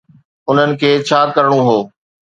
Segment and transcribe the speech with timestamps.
[0.49, 1.77] انهن کي ڇا ڪرڻو هو.